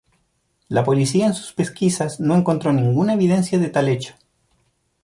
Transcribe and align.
La 0.67 0.83
policía 0.83 1.27
en 1.27 1.35
sus 1.35 1.53
pesquisas 1.53 2.19
no 2.19 2.33
encontró 2.35 2.73
ninguna 2.73 3.13
evidencia 3.13 3.59
de 3.59 3.69
tal 3.69 3.87
hecho. 3.87 4.15